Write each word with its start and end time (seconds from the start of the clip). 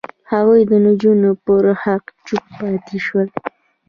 هغوی 0.31 0.61
د 0.69 0.71
نجونو 0.85 1.29
پر 1.45 1.63
حق 1.83 2.03
چوپ 2.27 2.43
پاتې 2.59 2.97
شول. 3.05 3.27